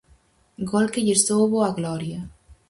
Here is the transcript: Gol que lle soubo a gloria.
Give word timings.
Gol 0.71 0.87
que 0.93 1.03
lle 1.07 1.15
soubo 1.25 1.57
a 1.67 1.69
gloria. 1.77 2.19